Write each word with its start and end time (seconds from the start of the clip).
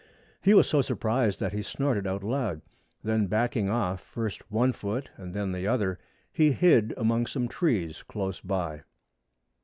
He 0.41 0.55
was 0.55 0.67
so 0.67 0.81
surprised 0.81 1.39
that 1.39 1.53
he 1.53 1.61
snorted 1.61 2.07
out 2.07 2.23
loud. 2.23 2.63
Then 3.03 3.27
backing 3.27 3.69
off, 3.69 4.01
first 4.01 4.41
one 4.51 4.73
foot 4.73 5.11
and 5.15 5.35
then 5.35 5.51
the 5.51 5.67
other, 5.67 5.99
he 6.31 6.53
hid 6.53 6.91
among 6.97 7.27
some 7.27 7.47
trees 7.47 8.01
close 8.01 8.39
by. 8.41 8.81